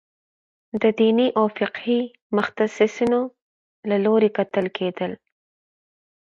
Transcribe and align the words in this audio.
د 0.81 0.83
دیني 0.99 1.27
او 1.39 1.45
فقهي 1.59 2.01
متخصصینو 2.35 3.21
له 3.89 3.95
لوري 4.05 4.29
کتل 4.37 4.65
کېدل. 4.77 5.11